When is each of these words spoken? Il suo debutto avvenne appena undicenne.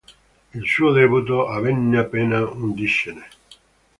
Il 0.55 0.65
suo 0.65 0.93
debutto 0.93 1.47
avvenne 1.47 1.99
appena 1.99 2.43
undicenne. 2.49 3.27